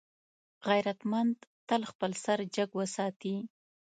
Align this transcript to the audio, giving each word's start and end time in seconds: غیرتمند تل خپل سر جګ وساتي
غیرتمند 0.67 1.37
تل 1.67 1.81
خپل 1.91 2.11
سر 2.23 2.37
جګ 2.55 2.69
وساتي 2.79 3.35